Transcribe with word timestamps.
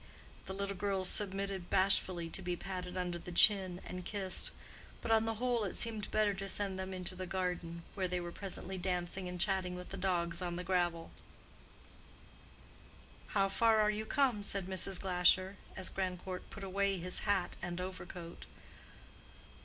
The 0.47 0.53
little 0.55 0.75
girls 0.75 1.09
submitted 1.09 1.69
bashfully 1.69 2.27
to 2.31 2.41
be 2.41 2.55
patted 2.55 2.97
under 2.97 3.19
the 3.19 3.31
chin 3.31 3.81
and 3.85 4.03
kissed, 4.03 4.49
but 4.99 5.11
on 5.11 5.25
the 5.25 5.35
whole 5.35 5.63
it 5.63 5.77
seemed 5.77 6.09
better 6.09 6.33
to 6.33 6.49
send 6.49 6.79
them 6.79 6.91
into 6.91 7.13
the 7.13 7.27
garden, 7.27 7.83
where 7.93 8.07
they 8.07 8.19
were 8.19 8.31
presently 8.31 8.79
dancing 8.79 9.29
and 9.29 9.39
chatting 9.39 9.75
with 9.75 9.89
the 9.89 9.97
dogs 9.97 10.41
on 10.41 10.55
the 10.55 10.63
gravel. 10.63 11.11
"How 13.37 13.47
far 13.47 13.77
are 13.79 13.91
you 13.91 14.07
come?" 14.07 14.41
said 14.41 14.65
Mrs. 14.65 14.99
Glasher, 14.99 15.57
as 15.77 15.91
Grandcourt 15.91 16.49
put 16.49 16.63
away 16.63 16.97
his 16.97 17.19
hat 17.19 17.55
and 17.61 17.79
overcoat. 17.79 18.47